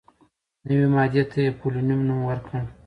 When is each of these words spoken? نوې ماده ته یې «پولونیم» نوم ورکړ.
نوې 0.67 0.85
ماده 0.93 1.23
ته 1.31 1.37
یې 1.45 1.49
«پولونیم» 1.59 2.01
نوم 2.07 2.19
ورکړ. 2.25 2.61